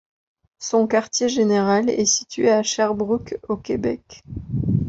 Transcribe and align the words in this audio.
Son 0.57 0.87
quartier 0.87 1.29
général 1.29 1.87
est 1.87 2.05
situé 2.07 2.49
à 2.49 2.63
Sherbrooke 2.63 3.37
au 3.47 3.55
Québec. 3.55 4.23